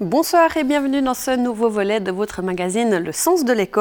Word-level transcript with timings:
Bonsoir 0.00 0.54
et 0.58 0.64
bienvenue 0.64 1.00
dans 1.00 1.14
ce 1.14 1.30
nouveau 1.30 1.70
volet 1.70 2.00
de 2.00 2.10
votre 2.10 2.42
magazine 2.42 2.98
Le 2.98 3.12
Sens 3.12 3.46
de 3.46 3.52
l'écho. 3.54 3.80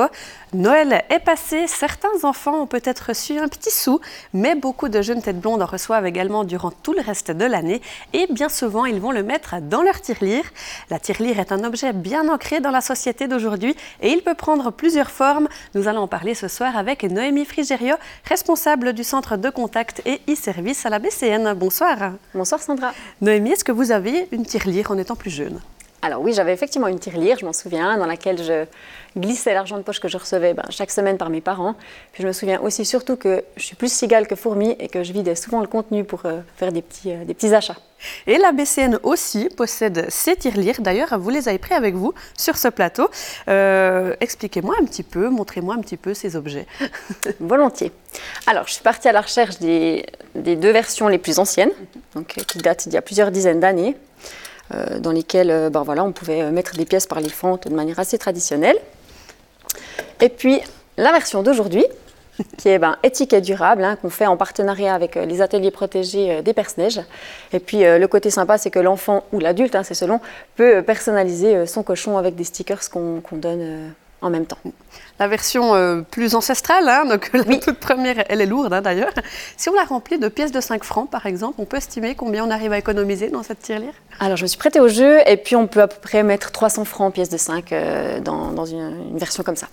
Noël 0.53 1.03
est 1.09 1.19
passé, 1.19 1.67
certains 1.67 2.23
enfants 2.23 2.61
ont 2.61 2.67
peut-être 2.67 3.09
reçu 3.09 3.37
un 3.37 3.49
petit 3.49 3.69
sou, 3.69 3.99
mais 4.33 4.55
beaucoup 4.55 4.87
de 4.87 5.01
jeunes 5.01 5.21
têtes 5.21 5.41
blondes 5.41 5.61
en 5.61 5.65
reçoivent 5.65 6.05
également 6.05 6.45
durant 6.45 6.71
tout 6.71 6.93
le 6.93 7.01
reste 7.01 7.31
de 7.31 7.43
l'année 7.43 7.81
et 8.13 8.27
bien 8.31 8.47
souvent 8.47 8.85
ils 8.85 9.01
vont 9.01 9.11
le 9.11 9.23
mettre 9.23 9.55
dans 9.59 9.81
leur 9.81 9.99
tirelire. 9.99 10.45
La 10.89 10.99
tirelire 10.99 11.41
est 11.41 11.51
un 11.51 11.65
objet 11.65 11.91
bien 11.91 12.29
ancré 12.29 12.61
dans 12.61 12.71
la 12.71 12.79
société 12.79 13.27
d'aujourd'hui 13.27 13.75
et 13.99 14.13
il 14.13 14.21
peut 14.21 14.35
prendre 14.35 14.71
plusieurs 14.71 15.11
formes. 15.11 15.49
Nous 15.73 15.89
allons 15.89 16.03
en 16.03 16.07
parler 16.07 16.33
ce 16.33 16.47
soir 16.47 16.77
avec 16.77 17.03
Noémie 17.03 17.43
Frigerio, 17.43 17.95
responsable 18.23 18.93
du 18.93 19.03
centre 19.03 19.35
de 19.35 19.49
contact 19.49 20.01
et 20.05 20.21
e-service 20.29 20.85
à 20.85 20.89
la 20.89 20.99
BCN. 20.99 21.53
Bonsoir. 21.55 22.13
Bonsoir 22.33 22.61
Sandra. 22.61 22.93
Noémie, 23.19 23.51
est-ce 23.51 23.65
que 23.65 23.73
vous 23.73 23.91
avez 23.91 24.29
une 24.31 24.45
tirelire 24.45 24.91
en 24.91 24.97
étant 24.97 25.17
plus 25.17 25.29
jeune? 25.29 25.59
Alors 26.05 26.21
oui, 26.21 26.33
j'avais 26.33 26.53
effectivement 26.53 26.87
une 26.87 26.99
tirelire, 26.99 27.39
je 27.39 27.45
m'en 27.45 27.51
souviens, 27.51 27.97
dans 27.97 28.05
laquelle 28.05 28.37
je 28.37 28.65
glissais 29.19 29.55
l'argent 29.55 29.75
de 29.77 29.81
poche 29.81 29.99
que 29.99 30.07
je 30.07 30.17
recevais 30.17 30.53
ben, 30.53 30.63
chaque 30.69 30.91
semaine 30.91 31.17
par 31.17 31.31
mes 31.31 31.41
parents. 31.41 31.73
Puis 32.11 32.21
je 32.21 32.27
me 32.27 32.31
souviens 32.31 32.61
aussi 32.61 32.85
surtout 32.85 33.15
que 33.15 33.43
je 33.57 33.63
suis 33.63 33.75
plus 33.75 33.91
cigale 33.91 34.27
que 34.27 34.35
fourmi 34.35 34.75
et 34.79 34.87
que 34.87 35.03
je 35.03 35.11
vidais 35.11 35.33
souvent 35.33 35.61
le 35.61 35.67
contenu 35.67 36.03
pour 36.03 36.27
euh, 36.27 36.41
faire 36.57 36.71
des 36.71 36.83
petits, 36.83 37.11
euh, 37.11 37.25
des 37.25 37.33
petits 37.33 37.55
achats. 37.55 37.77
Et 38.27 38.37
la 38.37 38.51
BCN 38.51 38.99
aussi 39.01 39.49
possède 39.57 40.05
ces 40.09 40.35
tirelires. 40.35 40.79
D'ailleurs, 40.79 41.17
vous 41.17 41.31
les 41.31 41.49
avez 41.49 41.57
pris 41.57 41.73
avec 41.73 41.95
vous 41.95 42.13
sur 42.37 42.55
ce 42.55 42.67
plateau. 42.67 43.09
Euh, 43.47 44.13
expliquez-moi 44.21 44.75
un 44.79 44.85
petit 44.85 45.01
peu, 45.01 45.29
montrez-moi 45.29 45.73
un 45.73 45.81
petit 45.81 45.97
peu 45.97 46.13
ces 46.13 46.35
objets. 46.35 46.67
Volontiers. 47.39 47.91
Alors, 48.45 48.67
je 48.67 48.73
suis 48.73 48.83
partie 48.83 49.07
à 49.07 49.11
la 49.11 49.21
recherche 49.21 49.57
des, 49.57 50.05
des 50.35 50.55
deux 50.55 50.71
versions 50.71 51.07
les 51.07 51.17
plus 51.17 51.39
anciennes, 51.39 51.71
donc, 52.13 52.27
qui 52.47 52.59
datent 52.59 52.87
d'il 52.87 52.93
y 52.93 52.97
a 52.97 53.01
plusieurs 53.01 53.31
dizaines 53.31 53.59
d'années. 53.59 53.97
Euh, 54.73 54.99
dans 54.99 55.11
lesquels 55.11 55.51
euh, 55.51 55.69
ben 55.69 55.83
voilà, 55.83 56.03
on 56.03 56.11
pouvait 56.11 56.41
euh, 56.41 56.49
mettre 56.49 56.75
des 56.75 56.85
pièces 56.85 57.05
par 57.05 57.19
les 57.19 57.29
fentes 57.29 57.67
de 57.67 57.75
manière 57.75 57.99
assez 57.99 58.17
traditionnelle. 58.17 58.77
Et 60.21 60.29
puis 60.29 60.59
la 60.97 61.11
version 61.11 61.43
d'aujourd'hui, 61.43 61.85
qui 62.57 62.69
est 62.69 62.79
ben, 62.79 62.97
éthique 63.03 63.33
et 63.33 63.41
durable, 63.41 63.83
hein, 63.83 63.95
qu'on 63.95 64.09
fait 64.09 64.25
en 64.25 64.37
partenariat 64.37 64.95
avec 64.95 65.15
les 65.15 65.41
ateliers 65.41 65.69
protégés 65.69 66.41
des 66.41 66.53
Perce-Neige. 66.53 67.01
Et 67.53 67.59
puis 67.59 67.83
le 67.83 68.05
côté 68.07 68.29
sympa, 68.29 68.57
c'est 68.57 68.71
que 68.71 68.79
l'enfant 68.79 69.23
ou 69.31 69.39
l'adulte, 69.39 69.75
hein, 69.75 69.83
c'est 69.83 69.93
selon, 69.93 70.19
peut 70.55 70.81
personnaliser 70.81 71.65
son 71.65 71.83
cochon 71.83 72.17
avec 72.17 72.35
des 72.35 72.43
stickers 72.43 72.89
qu'on 72.89 73.21
donne 73.33 73.93
en 74.21 74.29
même 74.29 74.45
temps. 74.45 74.57
La 75.19 75.27
version 75.27 75.75
euh, 75.75 76.01
plus 76.01 76.35
ancestrale, 76.35 76.87
hein, 76.89 77.05
donc 77.05 77.31
la 77.33 77.43
toute 77.43 77.79
première, 77.79 78.23
elle 78.27 78.41
est 78.41 78.45
lourde 78.45 78.73
hein, 78.73 78.81
d'ailleurs. 78.81 79.13
Si 79.57 79.69
on 79.69 79.73
la 79.73 79.83
remplit 79.83 80.19
de 80.19 80.27
pièces 80.27 80.51
de 80.51 80.59
5 80.59 80.83
francs, 80.83 81.09
par 81.09 81.25
exemple, 81.25 81.55
on 81.59 81.65
peut 81.65 81.77
estimer 81.77 82.15
combien 82.15 82.45
on 82.45 82.51
arrive 82.51 82.73
à 82.73 82.77
économiser 82.77 83.29
dans 83.29 83.43
cette 83.43 83.59
tirelire? 83.59 83.93
Alors, 84.19 84.37
je 84.37 84.43
me 84.43 84.47
suis 84.47 84.57
prêtée 84.57 84.79
au 84.79 84.87
jeu 84.87 85.19
et 85.27 85.37
puis 85.37 85.55
on 85.55 85.67
peut 85.67 85.81
à 85.81 85.87
peu 85.87 85.99
près 86.01 86.23
mettre 86.23 86.51
300 86.51 86.85
francs 86.85 87.13
pièces 87.13 87.29
de 87.29 87.37
5 87.37 87.71
euh, 87.71 88.19
dans, 88.19 88.65
une, 88.65 89.17
version 89.17 89.43
comme 89.43 89.55
ça. 89.55 89.67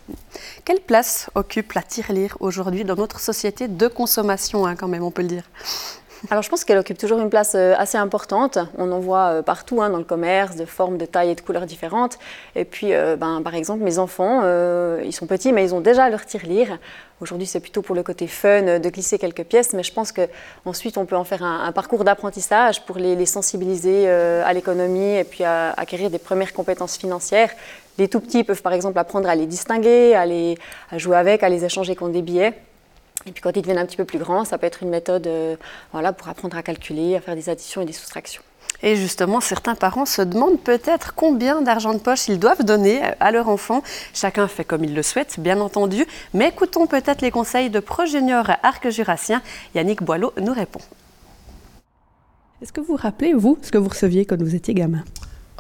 Quelle 0.65 0.81
place 0.81 1.31
occupe 1.35 1.73
la 1.73 1.83
tirelire 1.83 2.37
aujourd'hui 2.41 2.85
dans 2.85 2.97
notre 2.97 3.21
société 3.21 3.69
de 3.69 3.89
consommation, 3.89 4.67
hein, 4.67 4.77
quand 4.77 4.89
même, 4.89 5.03
on 5.03 5.11
peut 5.11 5.23
le 5.23 5.29
dire? 5.29 5.45
Alors 6.31 6.43
je 6.43 6.49
pense 6.49 6.65
qu'elle 6.65 6.79
occupe 6.79 6.99
toujours 6.99 7.19
une 7.19 7.31
place 7.31 7.55
euh, 7.57 7.75
assez 7.77 7.99
importante. 7.99 8.59
On 8.79 8.93
en 8.93 9.01
voit 9.01 9.27
euh, 9.27 9.43
partout 9.43 9.83
hein, 9.83 9.91
dans 9.91 9.99
le 9.99 10.05
commerce, 10.05 10.57
de 10.57 10.65
formes, 10.65 10.97
de 10.97 11.05
tailles 11.05 11.31
et 11.31 11.35
de 11.35 11.41
couleurs 11.41 11.67
différentes. 11.67 12.19
Et 12.55 12.65
puis, 12.65 12.95
euh, 12.95 13.17
ben, 13.17 13.43
par 13.43 13.55
exemple, 13.55 13.83
mes 13.83 13.99
enfants, 13.99 14.43
ils 15.05 15.13
sont 15.13 15.27
petits, 15.27 15.53
mais 15.53 15.65
ils 15.65 15.75
ont 15.75 15.81
déjà 15.81 16.09
leur 16.09 16.25
tirelire. 16.25 16.79
Aujourd'hui, 17.21 17.47
c'est 17.47 17.61
plutôt 17.61 17.83
pour 17.83 17.95
le 17.95 18.03
côté 18.03 18.27
fun 18.27 18.79
de 18.79 18.89
glisser 18.89 19.19
quelques 19.19 19.45
pièces, 19.45 19.73
mais 19.75 19.83
je 19.83 19.93
pense 19.93 20.13
qu'ensuite, 20.13 20.97
on 20.97 21.07
peut 21.07 21.17
en 21.17 21.25
faire 21.25 21.43
un, 21.43 21.71
parcours 21.73 22.05
d'apprentissage 22.05 22.85
pour 22.85 22.97
les, 22.97 23.27
sensibiliser 23.27 24.11
à 24.11 24.53
l'économie 24.53 25.17
et 25.17 25.25
puis 25.25 25.45
à, 25.45 25.71
acquérir 25.77 26.11
des 26.11 26.19
premières 26.19 26.53
compétences 26.53 26.97
financières. 26.97 27.51
Les 27.99 28.09
tout 28.09 28.21
petits 28.21 28.43
peuvent 28.43 28.63
par 28.63 28.73
exemple 28.73 28.99
apprendre 28.99 29.29
à 29.29 29.35
les 29.35 29.47
distinguer, 29.47 30.15
à, 30.15 30.27
les, 30.27 30.59
à 30.91 30.99
jouer 30.99 31.17
avec, 31.17 31.43
à 31.43 31.49
les 31.49 31.65
échanger 31.65 31.95
contre 31.95 32.13
des 32.13 32.23
billets. 32.23 32.55
Et 33.27 33.33
puis 33.33 33.41
quand 33.43 33.51
ils 33.57 33.63
deviennent 33.63 33.79
un 33.79 33.87
petit 33.87 33.97
peu 33.97 34.05
plus 34.05 34.19
grands, 34.19 34.45
ça 34.45 34.59
peut 34.59 34.67
être 34.67 34.83
une 34.83 34.91
méthode 34.91 35.27
euh, 35.27 35.57
voilà, 35.93 36.13
pour 36.13 36.29
apprendre 36.29 36.57
à 36.57 36.63
calculer, 36.63 37.17
à 37.17 37.21
faire 37.21 37.37
des 37.37 37.49
additions 37.49 37.83
et 37.83 37.85
des 37.85 37.93
soustractions. 37.93 38.43
Et 38.83 38.97
justement, 38.97 39.41
certains 39.41 39.77
parents 39.77 40.07
se 40.07 40.23
demandent 40.23 40.61
peut-être 40.61 41.15
combien 41.15 41.63
d'argent 41.63 41.95
de 41.95 42.01
poche 42.01 42.27
ils 42.29 42.41
doivent 42.41 42.65
donner 42.65 43.01
à 43.21 43.31
leur 43.31 43.49
enfant. 43.49 43.83
Chacun 44.13 44.49
fait 44.49 44.65
comme 44.65 44.83
il 44.83 44.95
le 44.95 45.03
souhaite, 45.03 45.39
bien 45.39 45.61
entendu. 45.61 46.05
Mais 46.35 46.49
écoutons 46.49 46.87
peut-être 46.87 47.23
les 47.23 47.31
conseils 47.31 47.71
de 47.71 47.79
progénieur 47.79 48.51
arc 48.63 48.89
jurassien. 48.91 49.41
Yannick 49.77 50.03
Boileau 50.03 50.33
nous 50.41 50.53
répond. 50.53 50.81
Est-ce 52.61 52.73
que 52.73 52.81
vous 52.81 52.89
vous 52.89 52.97
rappelez, 52.97 53.35
vous, 53.35 53.59
ce 53.63 53.71
que 53.71 53.79
vous 53.79 53.89
receviez 53.89 54.25
quand 54.25 54.41
vous 54.41 54.55
étiez 54.55 54.75
gamin? 54.75 55.05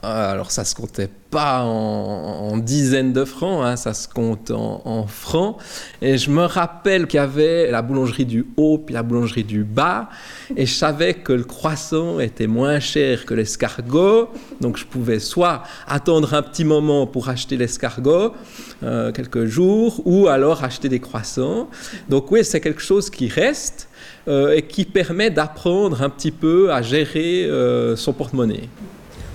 Alors 0.02 0.50
ça 0.50 0.64
se 0.64 0.74
comptait 0.74 1.08
pas 1.30 1.62
en, 1.62 2.58
dizaines 2.58 3.12
de 3.12 3.24
francs, 3.24 3.64
hein, 3.64 3.76
ça 3.76 3.94
se 3.94 4.06
compte 4.08 4.50
en, 4.50 5.06
francs. 5.06 5.56
Et 6.02 6.18
je 6.18 6.30
me 6.30 6.42
rappelle 6.42 7.06
qu'il 7.06 7.18
y 7.18 7.20
avait 7.20 7.70
la 7.70 7.82
boulangerie 7.82 8.26
du 8.26 8.44
haut 8.56 8.78
puis 8.78 8.94
la 8.94 9.02
boulangerie 9.02 9.44
du 9.44 9.64
bas. 9.64 10.10
Et 10.56 10.66
je 10.66 10.74
savais 10.74 11.14
que 11.14 11.32
le 11.32 11.44
croissant 11.44 12.20
était 12.20 12.46
moins 12.46 12.80
cher 12.80 13.24
que 13.24 13.32
l'escargot. 13.32 14.28
Donc 14.60 14.76
je 14.76 14.84
pouvais 14.84 15.20
soit 15.20 15.62
attendre 15.86 16.34
un 16.34 16.42
petit 16.42 16.64
moment 16.64 17.06
pour 17.06 17.28
acheter 17.28 17.56
l'escargot, 17.56 18.34
euh, 18.82 19.12
quelques 19.12 19.46
jours, 19.46 20.02
ou 20.04 20.26
alors 20.28 20.64
acheter 20.64 20.88
des 20.88 21.00
croissants. 21.00 21.70
Donc 22.08 22.30
oui, 22.30 22.44
c'est 22.44 22.60
quelque 22.60 22.82
chose 22.82 23.08
qui 23.08 23.28
reste. 23.28 23.88
Euh, 24.28 24.54
et 24.54 24.62
qui 24.62 24.84
permet 24.84 25.30
d'apprendre 25.30 26.00
un 26.00 26.08
petit 26.08 26.30
peu 26.30 26.72
à 26.72 26.80
gérer 26.80 27.44
euh, 27.44 27.96
son 27.96 28.12
porte-monnaie. 28.12 28.68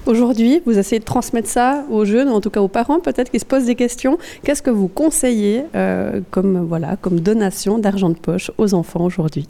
Aujourd'hui, 0.08 0.62
vous 0.66 0.80
essayez 0.80 1.00
de 1.00 1.06
transmettre 1.06 1.50
ça 1.50 1.84
aux 1.92 2.06
jeunes, 2.06 2.30
en 2.30 2.40
tout 2.40 2.50
cas 2.50 2.62
aux 2.62 2.70
parents 2.70 3.02
peut-être 3.02 3.30
qui 3.30 3.40
se 3.40 3.46
posent 3.46 3.66
des 3.66 3.76
questions. 3.76 4.18
Qu'est-ce 4.42 4.62
que 4.62 4.70
vous 4.70 4.88
conseillez 4.88 5.64
euh, 5.76 6.22
comme, 6.32 6.66
voilà, 6.66 6.96
comme 6.96 7.20
donation 7.20 7.78
d'argent 7.78 8.10
de 8.10 8.18
poche 8.18 8.50
aux 8.58 8.74
enfants 8.74 9.04
aujourd'hui? 9.04 9.50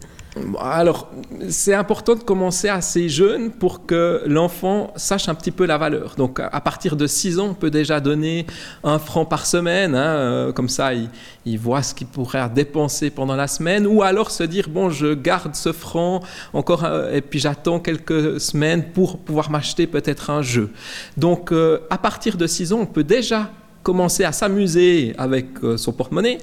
Alors, 0.60 1.10
c'est 1.50 1.74
important 1.74 2.16
de 2.16 2.24
commencer 2.24 2.70
assez 2.70 3.10
jeune 3.10 3.52
pour 3.52 3.86
que 3.86 4.24
l'enfant 4.26 4.92
sache 4.96 5.30
un 5.30 5.36
petit 5.36 5.52
peu 5.52 5.66
la 5.66 5.78
valeur. 5.78 6.16
Donc, 6.18 6.40
à 6.40 6.62
partir 6.62 6.96
de 6.96 7.08
6 7.08 7.40
ans, 7.40 7.48
on 7.50 7.54
peut 7.54 7.70
déjà 7.70 8.00
donner 8.00 8.46
un 8.84 9.00
franc 9.00 9.26
par 9.26 9.46
semaine. 9.46 9.96
Hein, 9.96 10.16
euh, 10.16 10.52
comme 10.52 10.70
ça, 10.70 10.92
il, 10.94 11.60
voit 11.60 11.84
ce 11.84 11.94
qu'il 11.94 12.08
pourrait 12.08 12.50
dépenser 12.50 13.10
pendant 13.10 13.36
la 13.36 13.48
semaine. 13.48 13.88
Ou 13.88 14.04
alors 14.04 14.32
se 14.32 14.44
dire, 14.44 14.70
bon, 14.70 14.90
je 14.90 15.14
garde 15.14 15.56
ce 15.56 15.72
franc 15.72 16.22
encore 16.54 16.84
euh, 16.84 17.14
et 17.14 17.22
puis 17.22 17.40
j'attends 17.40 17.80
quelques 17.80 18.40
semaines 18.40 18.92
pour 18.92 19.20
pouvoir 19.20 19.50
m'acheter 19.50 19.88
peut-être 19.88 20.30
un 20.30 20.42
jeu. 20.42 20.72
Donc, 21.16 21.52
euh, 21.52 21.80
à 21.90 21.98
partir 21.98 22.38
de 22.38 22.48
6 22.48 22.74
ans, 22.74 22.80
on 22.82 22.86
peut 22.86 23.04
déjà 23.04 23.52
commencer 23.84 24.24
à 24.26 24.34
s'amuser 24.34 25.14
avec 25.18 25.48
son 25.78 25.94
porte-monnaie 25.94 26.40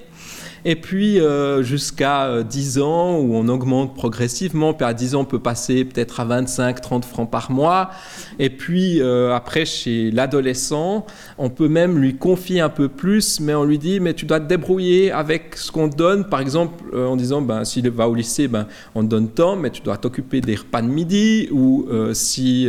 et 0.65 0.77
puis 0.77 1.21
euh, 1.21 1.63
jusqu'à 1.63 2.43
10 2.43 2.79
euh, 2.79 2.83
ans 2.83 3.19
où 3.19 3.35
on 3.35 3.49
augmente 3.49 3.95
progressivement, 3.95 4.73
puis 4.73 4.87
à 4.87 4.95
10 4.95 5.15
ans 5.15 5.21
on 5.21 5.25
peut 5.25 5.39
passer 5.39 5.85
peut-être 5.85 6.21
à 6.21 6.25
25, 6.25 6.81
30 6.81 7.05
francs 7.05 7.31
par 7.31 7.51
mois. 7.51 7.91
Et 8.39 8.49
puis 8.49 9.01
euh, 9.03 9.35
après 9.35 9.67
chez 9.67 10.11
l'adolescent, 10.11 11.05
on 11.37 11.51
peut 11.51 11.69
même 11.69 11.99
lui 11.99 12.17
confier 12.17 12.61
un 12.61 12.71
peu 12.71 12.89
plus, 12.89 13.41
mais 13.41 13.55
on 13.55 13.65
lui 13.65 13.79
dit 13.79 14.01
mais 14.01 14.15
tu 14.15 14.25
dois 14.25 14.41
te 14.41 14.47
débrouiller 14.47 15.13
avec 15.13 15.57
ce 15.57 15.71
qu'on 15.71 15.91
te 15.91 15.97
donne. 15.97 16.25
Par 16.29 16.41
exemple 16.41 16.97
en 16.97 17.17
disant 17.17 17.43
ben, 17.43 17.65
s'il 17.65 17.89
va 17.91 18.09
au 18.09 18.15
lycée, 18.15 18.49
ben, 18.49 18.67
on 18.95 19.03
te 19.03 19.09
donne 19.09 19.29
tant, 19.29 19.57
mais 19.57 19.71
tu 19.71 19.83
dois 19.83 19.99
t'occuper 19.99 20.41
des 20.41 20.55
repas 20.55 20.81
de 20.81 20.89
midi 20.89 21.49
ou 21.53 21.87
si 22.15 22.69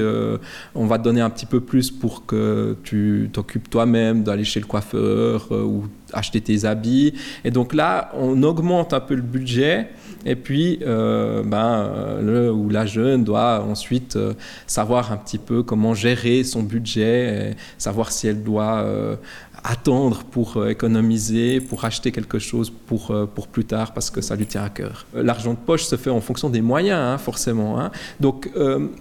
on 0.76 0.86
va 0.86 0.98
te 0.98 1.04
donner 1.04 1.22
un 1.22 1.30
petit 1.30 1.46
peu 1.46 1.62
plus 1.62 1.92
pour 1.92 2.26
que 2.26 2.76
tu 2.84 3.30
t'occupes 3.32 3.70
toi-même 3.70 4.24
d'aller 4.24 4.44
chez 4.44 4.60
le 4.60 4.66
coiffeur 4.66 5.52
ou 5.52 5.86
acheter 6.16 6.42
tes 6.42 6.66
habits. 6.66 7.14
Et 7.44 7.52
donc 7.52 7.74
là, 7.74 8.12
on 8.14 8.42
augmente 8.44 8.94
un 8.94 9.00
peu 9.00 9.16
le 9.16 9.22
budget. 9.22 9.90
Et 10.26 10.36
puis, 10.36 10.80
euh, 10.82 11.44
ben, 11.44 12.20
le 12.22 12.52
ou 12.52 12.70
la 12.70 12.88
jeune 12.88 13.24
doit 13.24 13.62
ensuite 13.62 14.16
euh, 14.16 14.34
savoir 14.66 15.12
un 15.12 15.18
petit 15.18 15.38
peu 15.38 15.62
comment 15.62 15.94
gérer 15.94 16.44
son 16.44 16.64
budget, 16.64 17.56
savoir 17.78 18.12
si 18.12 18.28
elle 18.28 18.42
doit 18.42 18.80
euh, 18.80 19.16
attendre 19.64 20.24
pour 20.24 20.68
économiser, 20.68 21.60
pour 21.60 21.86
acheter 21.86 22.12
quelque 22.12 22.40
chose 22.40 22.72
pour, 22.72 23.16
pour 23.34 23.48
plus 23.48 23.66
tard 23.66 23.94
parce 23.94 24.10
que 24.10 24.22
ça 24.22 24.36
lui 24.36 24.48
tient 24.48 24.64
à 24.64 24.70
cœur. 24.70 25.06
L'argent 25.14 25.54
de 25.54 25.60
poche 25.60 25.84
se 25.84 25.96
fait 25.96 26.10
en 26.10 26.22
fonction 26.22 26.50
des 26.50 26.62
moyens, 26.62 27.00
hein, 27.00 27.18
forcément. 27.18 27.80
Hein. 27.80 27.92
Donc, 28.20 28.50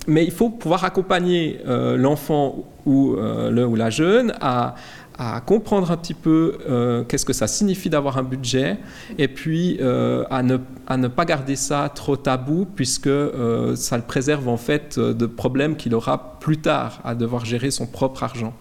mais 0.06 0.24
il 0.24 0.30
faut 0.30 0.48
pouvoir 0.48 0.84
accompagner 0.84 1.60
l'enfant 1.66 2.64
ou 2.86 3.14
le 3.16 3.66
ou 3.66 3.76
la 3.76 3.90
jeune 3.90 4.32
à 4.40 4.74
à 5.18 5.40
comprendre 5.40 5.90
un 5.90 5.96
petit 5.96 6.14
peu 6.14 6.58
euh, 6.68 7.04
qu'est-ce 7.04 7.24
que 7.24 7.32
ça 7.32 7.46
signifie 7.46 7.90
d'avoir 7.90 8.18
un 8.18 8.22
budget 8.22 8.78
et 9.18 9.28
puis 9.28 9.78
euh, 9.80 10.24
à, 10.30 10.42
ne, 10.42 10.58
à, 10.86 10.96
ne, 10.96 11.08
pas 11.08 11.24
garder 11.24 11.56
ça 11.56 11.90
trop 11.94 12.16
tabou 12.16 12.66
puisque 12.74 13.06
euh, 13.06 13.76
ça 13.76 13.96
le 13.96 14.02
préserve 14.02 14.48
en 14.48 14.56
fait 14.56 14.98
de 14.98 15.26
problèmes 15.26 15.76
qu'il 15.76 15.94
aura 15.94 16.38
plus 16.40 16.58
tard 16.58 17.00
à 17.04 17.14
devoir 17.14 17.44
gérer 17.44 17.70
son 17.70 17.86
propre 17.86 18.22
argent. 18.24 18.54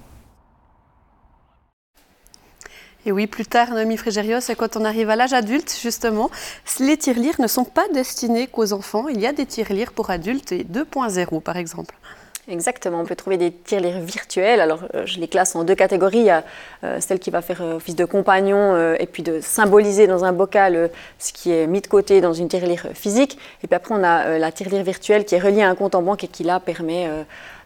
Et 3.05 3.11
oui, 3.11 3.27
plus 3.27 3.45
tard, 3.45 3.71
Noémie 3.71 3.97
Frigérios, 3.97 4.39
c'est 4.39 4.55
quand 4.55 4.77
on 4.77 4.85
arrive 4.85 5.09
à 5.09 5.17
l'âge 5.17 5.33
adulte, 5.33 5.77
justement. 5.81 6.31
Les 6.79 6.95
tirelires 6.95 7.41
ne 7.41 7.47
sont 7.47 7.65
pas 7.65 7.85
destinés 7.93 8.47
qu'aux 8.47 8.71
enfants. 8.71 9.09
Il 9.09 9.19
y 9.19 9.27
a 9.27 9.33
des 9.33 9.45
tirelires 9.45 9.91
pour 9.91 10.09
adultes 10.09 10.53
et 10.53 10.63
2.0, 10.63 11.41
par 11.41 11.57
exemple. 11.57 11.95
Exactement, 12.49 12.99
on 12.99 13.05
peut 13.05 13.15
trouver 13.15 13.37
des 13.37 13.51
tirelires 13.51 14.01
virtuels. 14.01 14.59
Alors, 14.59 14.81
euh, 14.95 15.05
je 15.05 15.17
les 15.17 15.29
classe 15.29 15.55
en 15.55 15.63
deux 15.63 15.75
catégories. 15.75 16.19
Il 16.19 16.25
y 16.25 16.29
a 16.29 16.43
euh, 16.83 16.99
celle 16.99 17.19
qui 17.19 17.29
va 17.29 17.41
faire 17.41 17.61
euh, 17.61 17.77
office 17.77 17.95
de 17.95 18.03
compagnon 18.03 18.93
et 18.99 19.05
puis 19.05 19.23
de 19.23 19.39
symboliser 19.39 20.07
dans 20.07 20.25
un 20.25 20.33
bocal 20.33 20.89
ce 21.19 21.31
qui 21.31 21.51
est 21.51 21.67
mis 21.67 21.79
de 21.79 21.87
côté 21.87 22.19
dans 22.19 22.33
une 22.33 22.49
tirelire 22.49 22.87
physique. 22.93 23.37
Et 23.63 23.67
puis 23.67 23.75
après, 23.75 23.95
on 23.95 24.03
a 24.03 24.37
la 24.37 24.51
tirelire 24.51 24.83
virtuelle 24.83 25.23
qui 25.23 25.35
est 25.35 25.39
reliée 25.39 25.61
à 25.61 25.69
un 25.69 25.75
compte 25.75 25.95
en 25.95 26.01
banque 26.01 26.23
et 26.23 26.27
qui 26.27 26.43
là 26.43 26.59
permet 26.59 27.09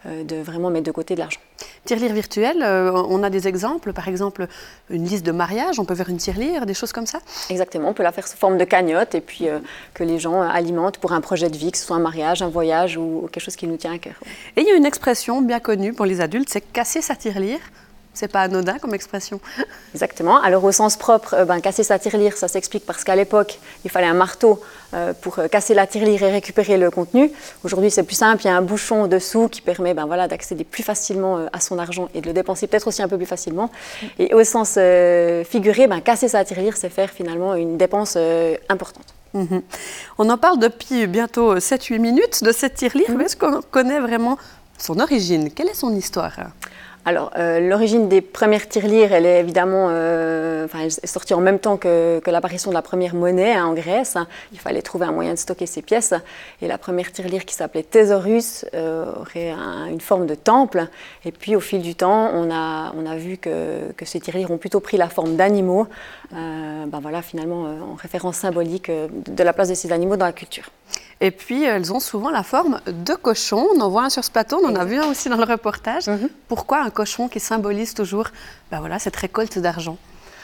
de 0.06 0.36
vraiment 0.36 0.70
mettre 0.70 0.86
de 0.86 0.92
côté 0.92 1.16
de 1.16 1.20
l'argent. 1.20 1.40
Tirelire 1.88 2.14
virtuelle, 2.14 2.64
on 2.64 3.24
a 3.24 3.30
des 3.30 3.48
exemples, 3.48 3.94
par 3.94 4.08
exemple 4.08 4.48
une 4.90 5.06
liste 5.06 5.26
de 5.26 5.32
mariage, 5.32 5.80
on 5.80 5.86
peut 5.86 5.96
faire 5.96 6.10
une 6.10 6.18
tirelire, 6.18 6.66
des 6.66 6.74
choses 6.74 6.92
comme 6.92 7.06
ça 7.06 7.20
Exactement, 7.50 7.90
on 7.90 7.94
peut 7.94 8.04
la 8.04 8.12
faire 8.12 8.28
sous 8.28 8.38
forme 8.38 8.58
de 8.58 8.66
cagnotte 8.66 9.16
et 9.16 9.22
puis 9.22 9.48
que 9.94 10.04
les 10.04 10.20
gens 10.20 10.42
alimentent 10.42 10.98
pour 10.98 11.14
un 11.14 11.22
projet 11.22 11.50
de 11.50 11.58
vie, 11.58 11.72
que 11.72 11.78
ce 11.78 11.86
soit 11.86 11.96
un 11.96 12.00
mariage, 12.02 12.42
un 12.42 12.50
voyage 12.50 12.98
ou 12.98 13.30
quelque 13.32 13.44
chose 13.44 13.56
qui 13.56 13.68
nous 13.68 13.78
tient 13.78 13.94
à 13.94 13.98
cœur. 13.98 14.16
Et 14.56 14.62
il 14.62 14.68
y 14.68 14.72
a 14.72 14.76
une 14.76 14.86
expression 14.86 15.42
bien 15.42 15.60
connue 15.60 15.94
pour 15.94 16.06
les 16.06 16.22
adultes, 16.22 16.50
c'est 16.50 16.62
casser 16.62 17.02
sa 17.02 17.16
tirelire. 17.16 17.60
C'est 18.18 18.28
pas 18.28 18.42
anodin 18.42 18.80
comme 18.80 18.96
expression. 18.96 19.40
Exactement. 19.94 20.42
Alors 20.42 20.64
au 20.64 20.72
sens 20.72 20.98
propre, 20.98 21.36
euh, 21.36 21.46
ben, 21.46 21.60
casser 21.62 21.84
sa 21.84 22.00
tirelire, 22.00 22.36
ça 22.36 22.48
s'explique 22.48 22.84
parce 22.84 23.04
qu'à 23.04 23.16
l'époque, 23.16 23.60
il 23.86 23.92
fallait 23.92 24.08
un 24.08 24.16
marteau 24.16 24.60
euh, 24.96 25.14
pour 25.22 25.38
euh, 25.38 25.48
casser 25.48 25.76
la 25.76 25.86
tirelire 25.86 26.24
et 26.24 26.32
récupérer 26.32 26.78
le 26.78 26.90
contenu. 26.90 27.32
Aujourd'hui, 27.64 27.92
c'est 27.92 28.02
plus 28.02 28.16
simple. 28.16 28.42
Il 28.44 28.48
y 28.48 28.50
a 28.50 28.58
un 28.58 28.64
bouchon 28.64 29.06
dessous 29.06 29.50
qui 29.50 29.62
permet 29.62 29.94
ben, 29.94 30.08
voilà, 30.08 30.28
d'accéder 30.28 30.64
plus 30.64 30.82
facilement 30.82 31.46
à 31.54 31.60
son 31.60 31.78
argent 31.78 32.10
et 32.16 32.22
de 32.22 32.26
le 32.26 32.34
dépenser 32.34 32.66
peut-être 32.66 32.88
aussi 32.88 33.04
un 33.04 33.08
peu 33.08 33.18
plus 33.18 33.28
facilement. 33.28 33.70
Et 34.18 34.34
au 34.34 34.44
sens 34.44 34.80
figuré, 35.48 35.86
ben, 35.86 36.02
casser 36.02 36.28
sa 36.28 36.44
tirelire, 36.44 36.76
c'est 36.76 36.90
faire 36.90 37.12
finalement 37.12 37.54
une 37.54 37.78
dépense 37.78 38.18
importante. 38.68 39.14
Mhm. 39.36 39.62
On 40.18 40.28
en 40.32 40.40
parle 40.40 40.58
depuis 40.58 41.06
bientôt 41.06 41.60
7-8 41.60 42.00
minutes 42.00 42.44
de 42.44 42.52
cette 42.52 42.74
tirelire, 42.74 43.12
mhm. 43.12 43.18
mais 43.18 43.26
est-ce 43.26 43.38
qu'on 43.38 43.62
connaît 43.62 44.00
vraiment 44.00 44.40
son 44.80 45.00
origine? 45.00 45.52
Quelle 45.52 45.68
est 45.70 45.76
son 45.76 45.94
histoire? 45.96 46.34
Alors, 47.08 47.32
euh, 47.38 47.62
l'origine 47.62 48.10
des 48.10 48.20
premières 48.20 48.68
tirelires, 48.68 49.14
elle 49.14 49.26
est 49.26 49.40
évidemment 49.40 49.88
euh, 49.92 50.68
sortie 51.06 51.34
en 51.34 51.40
même 51.40 51.58
temps 51.58 51.78
que, 51.78 52.20
l'apparition 52.28 52.70
de 52.70 52.76
la 52.76 52.82
première 52.82 53.16
monnaie 53.16 53.54
hein, 53.54 53.68
en 53.68 53.74
Grèce. 53.74 54.18
Il 54.52 54.60
fallait 54.60 54.82
trouver 54.82 55.06
un 55.06 55.14
moyen 55.14 55.32
de 55.32 55.40
stocker 55.40 55.68
ces 55.68 55.82
pièces. 55.82 56.14
Et 56.62 56.68
la 56.68 56.78
première 56.78 57.10
tirelire, 57.14 57.46
qui 57.46 57.56
s'appelait 57.56 57.84
Thésaurus, 57.84 58.66
euh, 58.74 59.06
aurait 59.22 59.54
une 59.90 60.02
forme 60.02 60.26
de 60.26 60.36
temple. 60.36 60.90
Et 61.24 61.32
puis, 61.32 61.56
au 61.56 61.62
fil 61.62 61.82
du 61.82 61.96
temps, 61.96 62.30
on 62.34 62.52
a, 62.52 62.92
on 62.98 63.06
a 63.06 63.16
vu 63.16 63.38
que, 63.38 63.94
ces 64.04 64.20
tirelires 64.20 64.52
ont 64.52 64.58
plutôt 64.58 64.82
pris 64.82 64.98
la 64.98 65.08
forme 65.08 65.38
d'animaux. 65.38 65.88
ben 66.34 67.00
voilà, 67.02 67.22
finalement, 67.22 67.68
en 67.90 67.96
référence 67.96 68.36
symbolique 68.36 68.92
de 68.92 69.44
la 69.44 69.54
place 69.54 69.70
de 69.70 69.76
ces 69.76 69.94
animaux 69.94 70.18
dans 70.18 70.26
la 70.26 70.34
culture. 70.34 70.70
Et 71.20 71.32
puis, 71.32 71.64
elles 71.64 71.92
ont 71.92 72.00
souvent 72.00 72.30
la 72.30 72.44
forme 72.44 72.80
de 72.86 73.14
cochon. 73.14 73.68
On 73.76 73.82
en 73.82 73.90
voit 73.90 74.04
un 74.04 74.10
sur 74.10 74.24
ce 74.24 74.32
plateau, 74.32 74.60
on 74.64 74.70
en 74.70 74.76
a 74.76 74.86
vu 74.86 74.98
un 74.98 75.10
aussi 75.10 75.30
dans 75.30 75.38
le 75.38 75.44
reportage. 75.44 76.08
Mhm. 76.08 76.30
Pourquoi 76.48 76.82
un 76.82 76.90
cochon 76.90 77.28
qui 77.28 77.40
symbolise 77.40 77.94
toujours 77.94 78.28
ben 78.72 78.80
voilà, 78.80 79.00
cette 79.00 79.16
récolte 79.16 79.58
d'argent? 79.58 79.98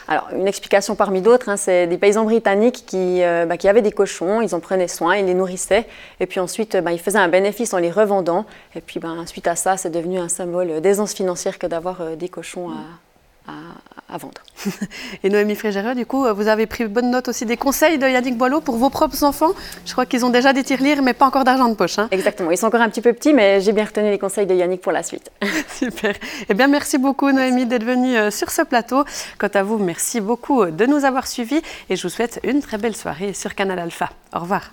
Alors, 0.06 0.28
une 0.36 0.46
explication 0.46 0.96
parmi 0.96 1.22
d'autres, 1.22 1.48
hein, 1.48 1.56
c'est 1.56 1.86
des 1.86 1.96
paysans 1.96 2.24
britanniques 2.24 2.84
qui, 2.86 3.22
euh, 3.22 3.46
bah, 3.46 3.56
qui, 3.56 3.68
avaient 3.68 3.80
des 3.80 3.92
cochons, 3.92 4.42
ils 4.42 4.54
en 4.54 4.60
prenaient 4.60 4.88
soin, 4.88 5.16
ils 5.16 5.24
les 5.24 5.32
nourrissaient, 5.32 5.86
et 6.20 6.26
puis 6.26 6.40
ensuite, 6.40 6.76
bah, 6.76 6.92
ils 6.92 7.00
faisaient 7.00 7.18
un 7.18 7.28
bénéfice 7.28 7.72
en 7.72 7.78
les 7.78 7.90
revendant. 7.90 8.44
Et 8.74 8.82
puis, 8.82 9.00
bah, 9.00 9.08
suite 9.24 9.46
à 9.46 9.56
ça, 9.56 9.78
c'est 9.78 9.88
devenu 9.88 10.18
un 10.18 10.28
symbole 10.28 10.82
d'aisance 10.82 11.14
financière 11.14 11.58
que 11.58 11.66
d'avoir 11.66 12.02
euh, 12.02 12.16
des 12.16 12.28
cochons 12.28 12.68
à, 12.68 12.74
à, 13.46 14.18
vendre. 14.18 14.40
Et 15.24 15.28
Noémie 15.28 15.56
Frégéreux, 15.56 15.94
du 15.94 16.06
coup, 16.06 16.24
vous 16.34 16.48
avez 16.48 16.66
pris 16.66 16.86
bonne 16.86 17.10
note 17.10 17.28
aussi 17.28 17.46
des 17.46 17.56
conseils 17.56 17.98
de 17.98 18.06
Yannick 18.06 18.36
Boileau 18.36 18.60
pour 18.60 18.76
vos 18.76 18.90
propres 18.90 19.24
enfants. 19.24 19.52
Je 19.84 19.92
crois 19.92 20.06
qu'ils 20.06 20.24
ont 20.24 20.30
déjà 20.30 20.52
des 20.52 20.62
tirelires, 20.62 21.02
mais 21.02 21.14
pas 21.14 21.26
encore 21.26 21.44
d'argent 21.44 21.68
de 21.68 21.74
poche. 21.74 21.98
Hein. 21.98 22.08
Exactement, 22.10 22.50
ils 22.50 22.56
sont 22.56 22.66
encore 22.66 22.80
un 22.80 22.88
petit 22.88 23.00
peu 23.00 23.12
petits, 23.12 23.32
mais 23.32 23.60
j'ai 23.60 23.72
bien 23.72 23.84
retenu 23.84 24.10
les 24.10 24.18
conseils 24.18 24.46
de 24.46 24.54
Yannick 24.54 24.80
pour 24.80 24.92
la 24.92 25.02
suite. 25.02 25.30
Super. 25.68 26.14
Eh 26.48 26.54
bien, 26.54 26.68
merci 26.68 26.98
beaucoup 26.98 27.30
Noémie 27.32 27.66
d'être 27.66 27.84
venue 27.84 28.16
euh, 28.16 28.30
sur 28.30 28.50
ce 28.50 28.62
plateau. 28.62 29.04
Quant 29.38 29.48
à 29.52 29.62
vous, 29.62 29.78
merci 29.78 30.20
beaucoup 30.20 30.66
de 30.66 30.86
nous 30.86 31.04
avoir 31.04 31.26
suivis 31.26 31.62
et 31.90 31.96
je 31.96 32.02
vous 32.02 32.08
souhaite 32.08 32.40
une 32.44 32.60
très 32.60 32.78
belle 32.78 32.96
soirée 32.96 33.32
sur 33.32 33.54
Canal 33.54 33.78
Alpha. 33.78 34.10
Au 34.32 34.40
revoir. 34.40 34.70